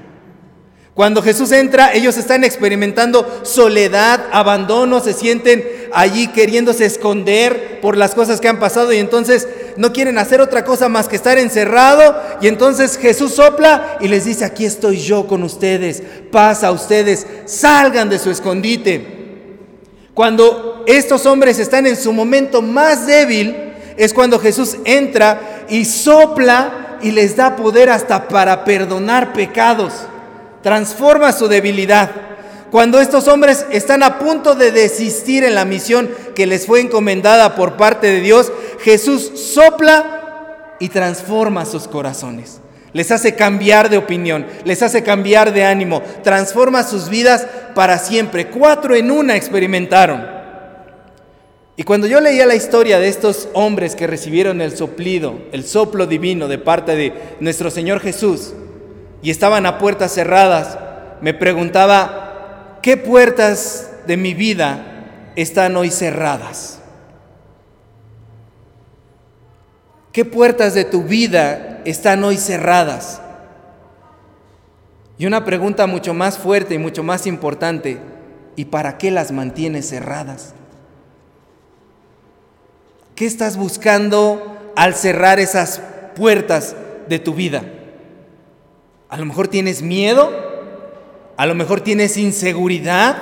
Cuando 0.95 1.21
Jesús 1.21 1.51
entra, 1.51 1.93
ellos 1.93 2.15
están 2.15 2.45
experimentando 2.45 3.41
soledad, 3.43 4.27
abandono, 4.31 5.01
se 5.01 5.11
sienten 5.11 5.89
allí 5.91 6.27
queriéndose 6.27 6.85
esconder 6.85 7.81
por 7.81 7.97
las 7.97 8.15
cosas 8.15 8.39
que 8.39 8.47
han 8.47 8.59
pasado 8.59 8.93
y 8.93 8.97
entonces 8.99 9.45
no 9.75 9.91
quieren 9.91 10.17
hacer 10.17 10.39
otra 10.39 10.63
cosa 10.63 10.87
más 10.87 11.09
que 11.09 11.17
estar 11.17 11.37
encerrado 11.37 12.15
y 12.39 12.47
entonces 12.47 12.97
Jesús 12.97 13.33
sopla 13.33 13.97
y 13.99 14.07
les 14.07 14.23
dice, 14.23 14.45
aquí 14.45 14.63
estoy 14.63 14.97
yo 14.99 15.27
con 15.27 15.43
ustedes, 15.43 16.01
pasa 16.31 16.67
a 16.67 16.71
ustedes, 16.71 17.27
salgan 17.43 18.09
de 18.09 18.17
su 18.17 18.31
escondite. 18.31 19.05
Cuando 20.13 20.85
estos 20.87 21.25
hombres 21.25 21.59
están 21.59 21.87
en 21.87 21.97
su 21.97 22.13
momento 22.13 22.61
más 22.61 23.05
débil, 23.05 23.74
es 23.97 24.13
cuando 24.13 24.39
Jesús 24.39 24.77
entra 24.85 25.65
y 25.69 25.85
sopla 25.85 26.97
y 27.01 27.11
les 27.11 27.35
da 27.35 27.55
poder 27.55 27.89
hasta 27.89 28.27
para 28.27 28.63
perdonar 28.63 29.33
pecados 29.33 29.93
transforma 30.65 31.31
su 31.31 31.47
debilidad. 31.47 32.09
Cuando 32.71 32.99
estos 32.99 33.27
hombres 33.27 33.67
están 33.69 34.01
a 34.01 34.17
punto 34.17 34.55
de 34.55 34.71
desistir 34.71 35.43
en 35.43 35.53
la 35.53 35.63
misión 35.63 36.09
que 36.33 36.47
les 36.47 36.65
fue 36.65 36.81
encomendada 36.81 37.53
por 37.53 37.77
parte 37.77 38.07
de 38.07 38.19
Dios, 38.19 38.51
Jesús 38.81 39.31
sopla 39.53 40.73
y 40.79 40.89
transforma 40.89 41.65
sus 41.65 41.87
corazones. 41.87 42.61
Les 42.93 43.11
hace 43.11 43.35
cambiar 43.35 43.91
de 43.91 43.99
opinión, 43.99 44.47
les 44.63 44.81
hace 44.81 45.03
cambiar 45.03 45.53
de 45.53 45.65
ánimo, 45.65 46.01
transforma 46.23 46.81
sus 46.81 47.09
vidas 47.09 47.45
para 47.75 47.99
siempre. 47.99 48.47
Cuatro 48.47 48.95
en 48.95 49.11
una 49.11 49.35
experimentaron. 49.35 50.34
Y 51.77 51.83
cuando 51.83 52.07
yo 52.07 52.21
leía 52.21 52.45
la 52.45 52.55
historia 52.55 52.99
de 52.99 53.09
estos 53.09 53.49
hombres 53.53 53.95
que 53.95 54.07
recibieron 54.07 54.61
el 54.61 54.77
soplido, 54.77 55.39
el 55.51 55.65
soplo 55.65 56.07
divino 56.07 56.47
de 56.47 56.57
parte 56.57 56.95
de 56.95 57.13
nuestro 57.41 57.69
Señor 57.69 57.99
Jesús, 57.99 58.53
y 59.21 59.29
estaban 59.29 59.65
a 59.65 59.77
puertas 59.77 60.13
cerradas, 60.13 60.77
me 61.19 61.33
preguntaba, 61.33 62.79
¿qué 62.81 62.95
puertas 62.95 63.91
de 64.07 64.15
mi 64.15 64.33
vida 64.33 65.31
están 65.35 65.75
hoy 65.75 65.89
cerradas? 65.89 66.79
¿Qué 70.13 70.23
puertas 70.23 70.73
de 70.75 70.85
tu 70.85 71.03
vida 71.03 71.81
están 71.83 72.23
hoy 72.23 72.37
cerradas? 72.37 73.21
Y 75.17 75.25
una 75.25 75.43
pregunta 75.43 75.87
mucho 75.87 76.13
más 76.13 76.37
fuerte 76.37 76.75
y 76.75 76.77
mucho 76.77 77.03
más 77.03 77.27
importante, 77.27 77.97
¿y 78.55 78.65
para 78.65 78.97
qué 78.97 79.11
las 79.11 79.33
mantienes 79.33 79.89
cerradas? 79.89 80.53
¿Qué 83.15 83.25
estás 83.25 83.55
buscando 83.55 84.73
al 84.75 84.93
cerrar 84.93 85.39
esas 85.39 85.81
puertas 86.17 86.75
de 87.07 87.17
tu 87.17 87.33
vida? 87.33 87.63
A 89.07 89.17
lo 89.17 89.25
mejor 89.25 89.47
tienes 89.47 89.81
miedo, 89.81 90.33
a 91.37 91.45
lo 91.45 91.55
mejor 91.55 91.79
tienes 91.79 92.17
inseguridad, 92.17 93.15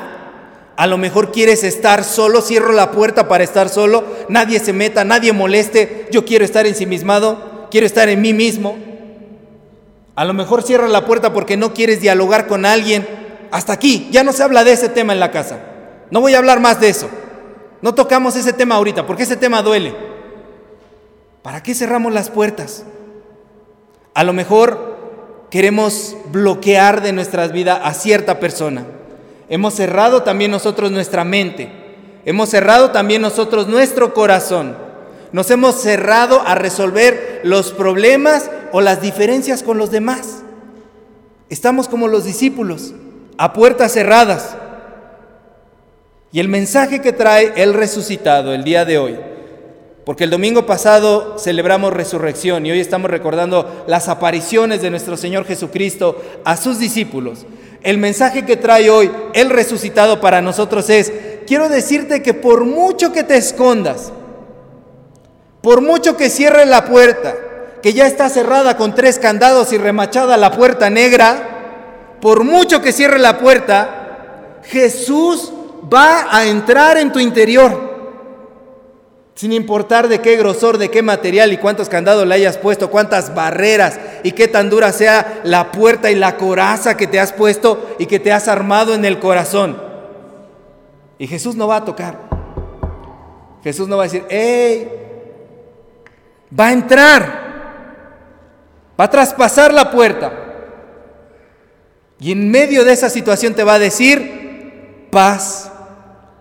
a 0.75 0.87
lo 0.87 0.97
mejor 0.97 1.31
quieres 1.31 1.63
estar 1.63 2.03
solo, 2.03 2.41
cierro 2.41 2.71
la 2.71 2.89
puerta 2.89 3.27
para 3.27 3.43
estar 3.43 3.69
solo, 3.69 4.03
nadie 4.29 4.59
se 4.59 4.73
meta, 4.73 5.03
nadie 5.03 5.31
moleste, 5.31 6.07
yo 6.11 6.25
quiero 6.25 6.43
estar 6.43 6.65
ensimismado, 6.65 7.67
quiero 7.69 7.85
estar 7.85 8.09
en 8.09 8.19
mí 8.19 8.33
mismo. 8.33 8.79
A 10.15 10.25
lo 10.25 10.33
mejor 10.33 10.63
cierra 10.63 10.87
la 10.87 11.05
puerta 11.05 11.33
porque 11.33 11.55
no 11.55 11.75
quieres 11.75 12.01
dialogar 12.01 12.47
con 12.47 12.65
alguien. 12.65 13.07
Hasta 13.51 13.73
aquí, 13.73 14.09
ya 14.11 14.23
no 14.23 14.33
se 14.33 14.41
habla 14.41 14.63
de 14.63 14.71
ese 14.71 14.89
tema 14.89 15.13
en 15.13 15.19
la 15.19 15.29
casa. 15.29 15.59
No 16.09 16.19
voy 16.19 16.33
a 16.33 16.39
hablar 16.39 16.59
más 16.59 16.79
de 16.79 16.89
eso. 16.89 17.09
No 17.83 17.93
tocamos 17.93 18.37
ese 18.37 18.53
tema 18.53 18.75
ahorita 18.75 19.05
porque 19.05 19.23
ese 19.23 19.35
tema 19.35 19.61
duele. 19.61 19.93
¿Para 21.41 21.61
qué 21.61 21.75
cerramos 21.75 22.13
las 22.13 22.29
puertas? 22.29 22.85
A 24.13 24.23
lo 24.23 24.31
mejor 24.31 25.47
queremos 25.51 26.15
bloquear 26.31 27.01
de 27.01 27.11
nuestras 27.11 27.51
vidas 27.51 27.81
a 27.83 27.93
cierta 27.93 28.39
persona. 28.39 28.85
Hemos 29.49 29.73
cerrado 29.73 30.23
también 30.23 30.49
nosotros 30.49 30.91
nuestra 30.91 31.25
mente. 31.25 31.69
Hemos 32.23 32.47
cerrado 32.47 32.91
también 32.91 33.21
nosotros 33.21 33.67
nuestro 33.67 34.13
corazón. 34.13 34.77
Nos 35.33 35.51
hemos 35.51 35.75
cerrado 35.75 36.41
a 36.45 36.55
resolver 36.55 37.41
los 37.43 37.73
problemas 37.73 38.49
o 38.71 38.79
las 38.79 39.01
diferencias 39.01 39.61
con 39.61 39.77
los 39.77 39.91
demás. 39.91 40.43
Estamos 41.49 41.89
como 41.89 42.07
los 42.07 42.23
discípulos, 42.23 42.93
a 43.37 43.51
puertas 43.51 43.91
cerradas. 43.91 44.55
Y 46.33 46.41
el 46.41 46.49
mensaje 46.49 46.99
que 46.99 47.13
trae 47.13 47.53
el 47.55 47.73
resucitado 47.73 48.53
el 48.53 48.65
día 48.65 48.83
de 48.83 48.97
hoy 48.97 49.17
porque 50.05 50.25
el 50.25 50.29
domingo 50.29 50.65
pasado 50.65 51.37
celebramos 51.39 51.93
resurrección 51.93 52.65
y 52.65 52.71
hoy 52.71 52.79
estamos 52.79 53.09
recordando 53.09 53.85
las 53.87 54.09
apariciones 54.09 54.81
de 54.81 54.89
nuestro 54.89 55.15
Señor 55.15 55.45
Jesucristo 55.45 56.21
a 56.43 56.57
sus 56.57 56.77
discípulos. 56.77 57.45
El 57.83 57.97
mensaje 57.97 58.45
que 58.45 58.57
trae 58.57 58.89
hoy 58.89 59.11
el 59.33 59.49
resucitado 59.49 60.19
para 60.19 60.41
nosotros 60.41 60.89
es, 60.89 61.13
quiero 61.47 61.69
decirte 61.69 62.21
que 62.21 62.33
por 62.33 62.65
mucho 62.65 63.13
que 63.13 63.23
te 63.23 63.37
escondas, 63.37 64.11
por 65.61 65.81
mucho 65.81 66.17
que 66.17 66.29
cierres 66.29 66.67
la 66.67 66.83
puerta, 66.85 67.35
que 67.81 67.93
ya 67.93 68.05
está 68.05 68.27
cerrada 68.27 68.75
con 68.75 68.95
tres 68.95 69.19
candados 69.19 69.71
y 69.71 69.77
remachada 69.77 70.35
la 70.35 70.51
puerta 70.51 70.89
negra, 70.89 72.17
por 72.19 72.43
mucho 72.43 72.81
que 72.81 72.91
cierre 72.91 73.19
la 73.19 73.37
puerta, 73.37 74.59
Jesús 74.63 75.53
va 75.91 76.35
a 76.35 76.45
entrar 76.45 76.97
en 76.97 77.11
tu 77.11 77.19
interior 77.19 77.93
sin 79.35 79.51
importar 79.51 80.07
de 80.07 80.19
qué 80.19 80.37
grosor, 80.37 80.77
de 80.77 80.89
qué 80.89 81.01
material 81.01 81.51
y 81.51 81.57
cuántos 81.57 81.89
candados 81.89 82.27
le 82.27 82.35
hayas 82.35 82.57
puesto, 82.57 82.91
cuántas 82.91 83.33
barreras 83.33 83.99
y 84.23 84.31
qué 84.33 84.47
tan 84.47 84.69
dura 84.69 84.91
sea 84.91 85.41
la 85.43 85.71
puerta 85.71 86.11
y 86.11 86.15
la 86.15 86.37
coraza 86.37 86.95
que 86.95 87.07
te 87.07 87.19
has 87.19 87.33
puesto 87.33 87.95
y 87.97 88.05
que 88.05 88.19
te 88.19 88.31
has 88.31 88.47
armado 88.47 88.93
en 88.93 89.05
el 89.05 89.19
corazón. 89.19 89.81
Y 91.17 91.27
Jesús 91.27 91.55
no 91.55 91.67
va 91.67 91.77
a 91.77 91.85
tocar. 91.85 92.19
Jesús 93.63 93.87
no 93.87 93.97
va 93.97 94.03
a 94.03 94.07
decir, 94.07 94.25
¡Ey! 94.29 94.87
Va 96.57 96.67
a 96.67 96.73
entrar. 96.73 97.43
Va 98.99 99.05
a 99.05 99.09
traspasar 99.09 99.73
la 99.73 99.89
puerta. 99.89 100.31
Y 102.19 102.31
en 102.31 102.51
medio 102.51 102.85
de 102.85 102.93
esa 102.93 103.09
situación 103.09 103.55
te 103.55 103.63
va 103.63 103.73
a 103.73 103.79
decir, 103.79 105.07
paz 105.11 105.72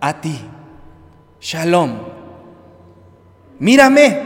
a 0.03 0.19
ti. 0.19 0.37
Shalom 1.39 2.13
mírame, 3.63 4.19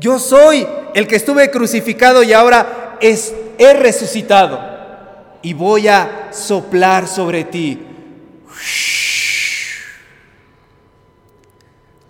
yo 0.00 0.18
soy 0.18 0.66
el 0.94 1.06
que 1.06 1.14
estuve 1.14 1.52
crucificado 1.52 2.24
y 2.24 2.32
ahora 2.32 2.96
es, 3.00 3.32
he 3.58 3.74
resucitado 3.74 4.60
y 5.40 5.52
voy 5.52 5.86
a 5.86 6.30
soplar 6.32 7.06
sobre 7.06 7.44
ti. 7.44 7.80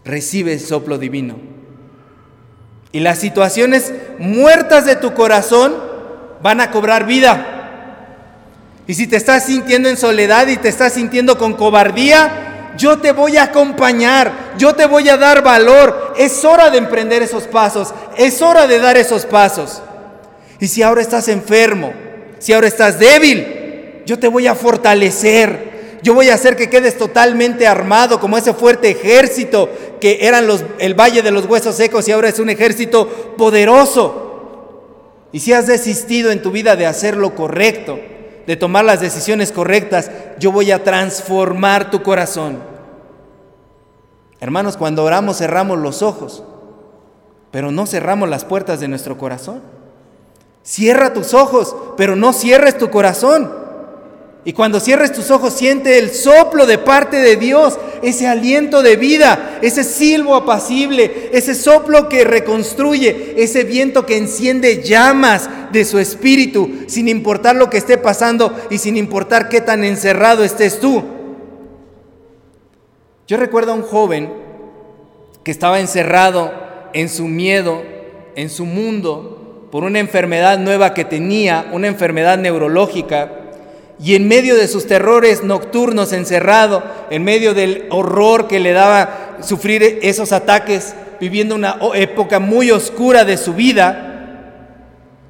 Recibe 0.03 0.55
el 0.55 0.61
soplo 0.61 0.97
divino. 0.97 1.37
Y 2.91 3.01
las 3.01 3.19
situaciones 3.19 3.93
muertas 4.19 4.87
de 4.87 4.97
tu 4.97 5.13
corazón 5.13 5.75
van 6.41 6.63
a 6.63 6.71
cobrar 6.71 7.05
vida. 7.05 7.58
Y 8.89 8.95
si 8.95 9.07
te 9.07 9.17
estás 9.17 9.45
sintiendo 9.45 9.91
en 9.91 9.99
soledad 9.99 10.49
y 10.49 10.57
te 10.57 10.69
estás 10.69 10.95
sintiendo 10.95 11.37
con 11.37 11.53
cobardía, 11.53 12.73
yo 12.79 12.99
te 12.99 13.13
voy 13.13 13.37
a 13.37 13.43
acompañar, 13.43 14.55
yo 14.57 14.75
te 14.75 14.87
voy 14.87 15.07
a 15.11 15.19
dar 15.19 15.43
valor. 15.43 16.15
Es 16.17 16.43
hora 16.43 16.71
de 16.71 16.79
emprender 16.79 17.23
esos 17.23 17.45
pasos, 17.45 17.93
es 18.17 18.41
hora 18.41 18.67
de 18.67 18.79
dar 18.81 18.97
esos 18.97 19.27
pasos. 19.27 19.83
Y 20.59 20.69
si 20.69 20.83
ahora 20.83 21.03
estás 21.03 21.29
enfermo, 21.29 21.93
si 22.39 22.55
ahora 22.55 22.67
estás 22.67 22.99
débil, 22.99 24.05
yo 24.07 24.19
te 24.19 24.27
voy 24.27 24.47
a 24.47 24.55
fortalecer. 24.55 25.99
Yo 26.03 26.15
voy 26.15 26.31
a 26.31 26.35
hacer 26.35 26.57
que 26.57 26.71
quedes 26.71 26.97
totalmente 26.97 27.67
armado 27.67 28.19
como 28.19 28.39
ese 28.39 28.55
fuerte 28.55 28.89
ejército 28.89 29.69
que 30.01 30.27
eran 30.27 30.47
los, 30.47 30.65
el 30.79 30.95
valle 30.95 31.21
de 31.21 31.31
los 31.31 31.45
huesos 31.45 31.75
secos 31.75 32.09
y 32.09 32.13
ahora 32.13 32.31
es 32.31 32.39
un 32.39 32.49
ejército 32.49 33.35
poderoso. 33.37 35.27
Y 35.31 35.41
si 35.41 35.53
has 35.53 35.67
desistido 35.67 36.31
en 36.31 36.41
tu 36.41 36.53
vida 36.53 36.75
de 36.75 36.87
hacer 36.87 37.19
lo 37.19 37.35
correcto, 37.35 37.99
de 38.49 38.57
tomar 38.57 38.83
las 38.83 39.03
decisiones 39.03 39.53
correctas, 39.53 40.11
yo 40.39 40.51
voy 40.51 40.71
a 40.71 40.83
transformar 40.83 41.91
tu 41.91 42.03
corazón. 42.03 42.61
Hermanos, 44.41 44.79
cuando 44.79 45.05
oramos 45.05 45.37
cerramos 45.37 45.79
los 45.79 46.01
ojos, 46.01 46.43
pero 47.51 47.71
no 47.71 47.87
cerramos 47.87 48.27
las 48.27 48.47
puertas 48.47 48.81
de 48.81 48.89
nuestro 48.89 49.19
corazón. 49.19 49.61
Cierra 50.63 51.13
tus 51.13 51.35
ojos, 51.35 51.77
pero 51.99 52.17
no 52.17 52.33
cierres 52.33 52.79
tu 52.79 52.89
corazón. 52.89 53.53
Y 54.47 54.55
cuando 54.55 54.81
cierres 54.81 55.13
tus 55.13 55.31
ojos, 55.31 55.53
siente 55.53 55.99
el 55.99 56.11
soplo 56.15 56.65
de 56.65 56.79
parte 56.79 57.19
de 57.19 57.37
Dios, 57.37 57.79
ese 58.03 58.27
aliento 58.27 58.83
de 58.83 58.97
vida, 58.97 59.59
ese 59.63 59.85
silbo 59.85 60.35
apacible, 60.35 61.31
ese 61.33 61.55
soplo 61.55 62.09
que 62.09 62.25
reconstruye, 62.25 63.35
ese 63.37 63.65
viento 63.65 64.07
que 64.07 64.17
enciende 64.17 64.83
llamas 64.83 65.49
de 65.73 65.85
su 65.85 65.99
espíritu, 65.99 66.71
sin 66.87 67.09
importar 67.09 67.57
lo 67.57 67.71
que 67.71 67.79
esté 67.79 67.99
pasando 67.99 68.55
y 68.71 68.79
sin 68.79 68.97
importar 68.97 69.49
qué 69.49 69.61
tan 69.61 69.85
encerrado 69.85 70.45
estés 70.45 70.81
tú. 70.81 71.03
Yo 73.27 73.37
recuerdo 73.37 73.73
a 73.73 73.77
un 73.77 73.83
joven 73.83 74.33
que 75.45 75.51
estaba 75.51 75.81
encerrado 75.81 76.53
en 76.95 77.09
su 77.09 77.27
miedo, 77.27 77.83
en 78.35 78.49
su 78.49 78.65
mundo, 78.65 79.69
por 79.71 79.85
una 79.85 79.99
enfermedad 79.99 80.59
nueva 80.59 80.95
que 80.95 81.05
tenía, 81.05 81.69
una 81.73 81.89
enfermedad 81.89 82.39
neurológica 82.39 83.38
y 84.01 84.15
en 84.15 84.29
medio 84.29 84.57
de 84.57 84.69
sus 84.69 84.87
terrores 84.87 85.43
nocturnos 85.43 86.13
encerrado, 86.13 86.83
en 87.11 87.25
medio 87.25 87.53
del 87.53 87.87
horror 87.91 88.47
que 88.47 88.61
le 88.61 88.73
daba 88.73 89.39
sufrir 89.41 89.99
esos 90.03 90.33
ataques, 90.33 90.95
viviendo 91.21 91.57
una 91.57 91.79
época 91.95 92.39
muy 92.39 92.71
oscura 92.71 93.25
de 93.25 93.37
su 93.37 93.55
vida, 93.55 94.05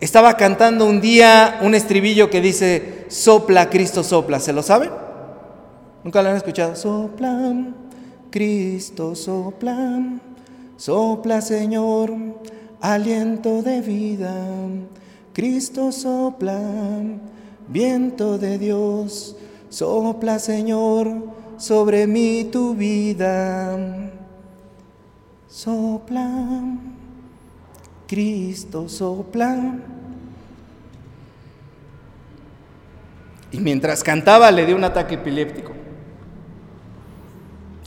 estaba 0.00 0.36
cantando 0.36 0.84
un 0.84 1.00
día 1.00 1.58
un 1.62 1.74
estribillo 1.74 2.28
que 2.28 2.40
dice, 2.40 3.06
sopla, 3.08 3.70
Cristo 3.70 4.04
sopla. 4.04 4.38
¿Se 4.38 4.52
lo 4.52 4.62
saben? 4.62 4.90
¿Nunca 6.04 6.22
lo 6.22 6.28
han 6.28 6.36
escuchado? 6.36 6.76
Sopla, 6.76 7.54
Cristo 8.30 9.14
sopla, 9.14 10.00
sopla 10.76 11.40
Señor, 11.40 12.12
aliento 12.80 13.62
de 13.62 13.80
vida, 13.80 14.34
Cristo 15.32 15.90
sopla 15.90 16.60
Viento 17.68 18.38
de 18.38 18.58
Dios, 18.58 19.36
sopla 19.68 20.38
Señor 20.38 21.08
sobre 21.58 22.06
mí 22.06 22.48
tu 22.50 22.74
vida. 22.74 24.10
Sopla, 25.48 26.62
Cristo 28.06 28.88
sopla. 28.88 29.76
Y 33.50 33.58
mientras 33.58 34.02
cantaba 34.02 34.50
le 34.50 34.64
dio 34.64 34.76
un 34.76 34.84
ataque 34.84 35.16
epiléptico. 35.16 35.72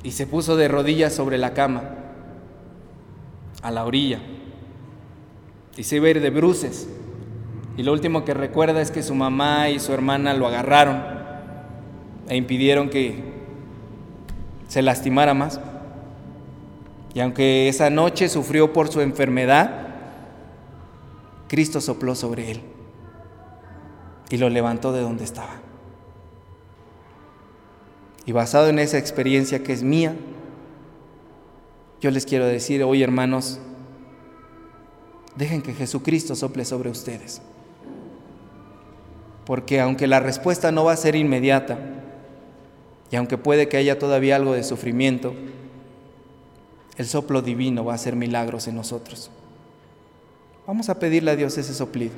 Y 0.04 0.12
se 0.12 0.28
puso 0.28 0.56
de 0.56 0.68
rodillas 0.68 1.14
sobre 1.14 1.38
la 1.38 1.54
cama, 1.54 1.96
a 3.62 3.72
la 3.72 3.86
orilla. 3.86 4.20
Y 5.78 5.84
se 5.84 5.96
iba 5.96 6.08
a 6.08 6.12
ir 6.12 6.22
de 6.22 6.30
bruces. 6.30 6.88
Y 7.82 7.84
lo 7.84 7.94
último 7.94 8.24
que 8.24 8.36
recuerda 8.36 8.80
es 8.80 8.92
que 8.92 9.02
su 9.02 9.16
mamá 9.16 9.70
y 9.70 9.80
su 9.80 9.92
hermana 9.92 10.36
lo 10.36 10.46
agarraron 10.46 11.04
e 12.30 12.36
impidieron 12.38 12.92
que 12.92 13.24
se 14.68 14.84
lastimara 14.84 15.34
más. 15.34 15.60
Y 17.16 17.22
aunque 17.22 17.70
esa 17.70 17.90
noche 17.90 18.30
sufrió 18.30 18.72
por 18.72 18.90
su 18.90 19.02
enfermedad, 19.02 19.88
Cristo 21.48 21.82
sopló 21.82 22.14
sobre 22.14 22.52
él 22.52 22.62
y 24.30 24.38
lo 24.38 24.48
levantó 24.50 24.92
de 24.94 25.02
donde 25.02 25.24
estaba. 25.24 25.56
Y 28.28 28.32
basado 28.32 28.68
en 28.70 28.78
esa 28.78 29.00
experiencia 29.00 29.64
que 29.64 29.74
es 29.74 29.82
mía, 29.82 30.14
yo 32.00 32.12
les 32.12 32.28
quiero 32.28 32.46
decir 32.46 32.84
hoy, 32.84 33.02
hermanos, 33.02 33.60
dejen 35.36 35.64
que 35.64 35.74
Jesucristo 35.74 36.36
sople 36.36 36.64
sobre 36.64 36.92
ustedes 36.92 37.42
porque 39.45 39.79
aunque 39.79 40.07
la 40.07 40.19
respuesta 40.19 40.71
no 40.71 40.83
va 40.83 40.93
a 40.93 40.98
ser 40.98 41.15
inmediata, 41.15 41.77
y 43.12 43.15
aunque 43.15 43.38
puede 43.38 43.67
que 43.67 43.77
haya 43.77 44.00
todavía 44.00 44.38
algo 44.38 44.53
de 44.53 44.63
sufrimiento, 44.63 45.33
el 46.98 47.05
soplo 47.07 47.41
divino 47.41 47.83
va 47.83 47.93
a 47.93 47.95
hacer 47.95 48.15
milagros 48.15 48.67
en 48.67 48.75
nosotros. 48.75 49.29
Vamos 50.65 50.89
a 50.89 51.00
pedirle 51.00 51.31
a 51.31 51.36
Dios 51.36 51.57
ese 51.57 51.74
soplido. 51.74 52.13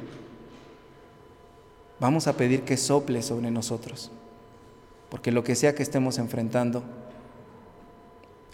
Vamos 1.99 2.27
a 2.27 2.33
pedir 2.33 2.63
que 2.63 2.77
sople 2.77 3.21
sobre 3.21 3.49
nosotros, 3.49 4.11
porque 5.09 5.31
lo 5.31 5.43
que 5.43 5.55
sea 5.55 5.73
que 5.73 5.83
estemos 5.83 6.17
enfrentando, 6.17 6.83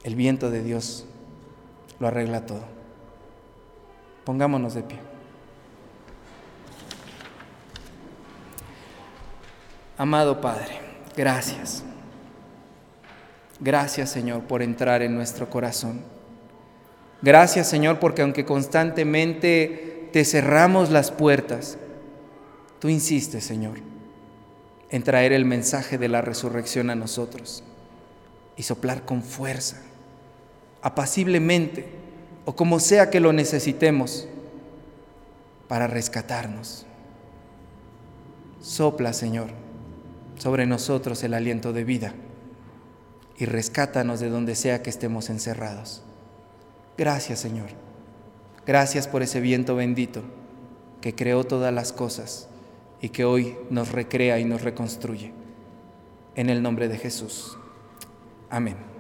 el 0.04 0.16
viento 0.16 0.50
de 0.52 0.64
Dios 0.64 1.06
lo 2.00 2.08
arregla 2.08 2.46
todo. 2.46 2.64
Pongámonos 4.24 4.76
de 4.76 4.84
pie. 4.84 5.09
Amado 10.00 10.40
Padre, 10.40 10.80
gracias. 11.18 11.84
Gracias 13.60 14.10
Señor 14.10 14.44
por 14.44 14.62
entrar 14.62 15.02
en 15.02 15.14
nuestro 15.14 15.50
corazón. 15.50 16.00
Gracias 17.22 17.68
Señor 17.68 18.00
porque 18.00 18.22
aunque 18.22 18.46
constantemente 18.46 20.08
te 20.14 20.24
cerramos 20.24 20.90
las 20.90 21.12
puertas, 21.12 21.78
tú 22.80 22.88
insistes 22.88 23.44
Señor 23.44 23.80
en 24.90 25.04
traer 25.04 25.34
el 25.34 25.44
mensaje 25.44 25.98
de 25.98 26.08
la 26.08 26.22
resurrección 26.22 26.90
a 26.90 26.96
nosotros 26.96 27.62
y 28.56 28.64
soplar 28.64 29.04
con 29.04 29.22
fuerza, 29.22 29.82
apaciblemente 30.82 31.90
o 32.46 32.56
como 32.56 32.80
sea 32.80 33.10
que 33.10 33.20
lo 33.20 33.34
necesitemos 33.34 34.30
para 35.68 35.88
rescatarnos. 35.88 36.86
Sopla 38.62 39.12
Señor 39.12 39.68
sobre 40.40 40.66
nosotros 40.66 41.24
el 41.24 41.36
aliento 41.36 41.72
de 41.74 41.84
vida 41.84 42.16
y 43.38 43.46
rescátanos 43.46 44.20
de 44.20 44.30
donde 44.30 44.56
sea 44.56 44.82
que 44.82 44.90
estemos 44.90 45.30
encerrados. 45.30 46.02
Gracias 46.98 47.40
Señor. 47.40 47.70
Gracias 48.66 49.08
por 49.08 49.22
ese 49.22 49.40
viento 49.42 49.76
bendito 49.76 50.24
que 51.02 51.14
creó 51.14 51.44
todas 51.44 51.74
las 51.74 51.94
cosas 51.94 52.48
y 53.02 53.10
que 53.10 53.26
hoy 53.26 53.56
nos 53.70 53.92
recrea 53.92 54.40
y 54.40 54.46
nos 54.46 54.62
reconstruye. 54.62 55.32
En 56.36 56.50
el 56.50 56.62
nombre 56.62 56.88
de 56.88 56.98
Jesús. 56.98 57.58
Amén. 58.50 58.99